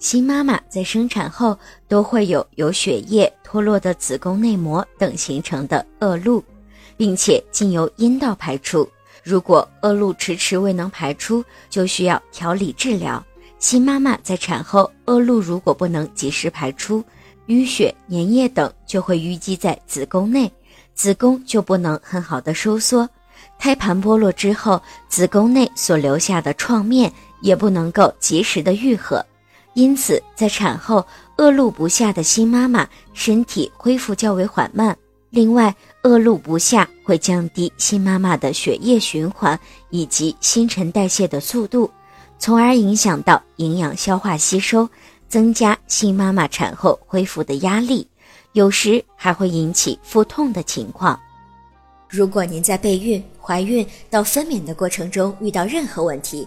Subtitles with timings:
[0.00, 6.42] 新妈妈在生产后都会有由血液脱落的子宫内膜等形成的恶露，
[6.96, 8.88] 并且经由阴道排出。
[9.22, 13.22] 如果恶露迟迟未能排出，就需要调理治疗。
[13.58, 17.04] 新妈妈在产后恶露如果不能及时排出，
[17.48, 20.50] 淤血、粘液等就会淤积在子宫内，
[20.94, 23.06] 子宫就不能很好的收缩。
[23.58, 24.80] 胎盘剥落之后，
[25.10, 27.12] 子宫内所留下的创面
[27.42, 29.22] 也不能够及时的愈合，
[29.80, 31.02] 因此在产后
[31.38, 34.94] 恶露不下的新妈妈身体恢复较为缓慢。
[35.30, 39.58] 另外，恶露不下会降低新妈妈的血液循环
[39.88, 41.90] 以及新陈代谢的速度，
[42.38, 44.86] 从而影响到营养消化吸收，
[45.30, 48.06] 增加新妈妈产后恢复的压力，
[48.52, 51.18] 有时还会引起腹痛的情况。
[52.06, 56.46] 如果您在备孕、怀孕到分娩的过程中遇到任何问题，